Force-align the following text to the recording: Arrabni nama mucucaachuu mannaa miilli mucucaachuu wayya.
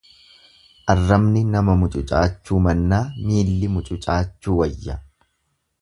Arrabni 0.93 1.43
nama 1.57 1.75
mucucaachuu 1.83 2.63
mannaa 2.69 3.03
miilli 3.29 3.73
mucucaachuu 3.77 4.61
wayya. 4.65 4.99